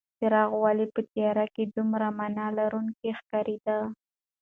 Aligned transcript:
څراغ 0.17 0.49
ولې 0.65 0.85
په 0.95 1.01
تیاره 1.13 1.45
کې 1.53 1.63
دومره 1.75 2.07
مانا 2.17 2.47
لرونکې 2.59 3.09
ښکارېده؟ 3.19 3.77